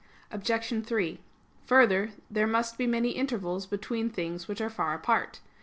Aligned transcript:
Obj. 0.31 0.83
3: 0.83 1.19
Further, 1.67 2.09
there 2.27 2.47
must 2.47 2.75
be 2.75 2.87
many 2.87 3.11
intervals 3.11 3.67
between 3.67 4.09
things 4.09 4.47
which 4.47 4.59
are 4.59 4.67
far 4.67 4.95
apart. 4.95 5.41